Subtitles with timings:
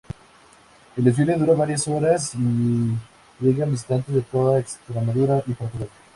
[0.97, 2.89] El desfile dura varias horas y
[3.39, 5.89] llegan visitantes de toda Extremadura y Portugal.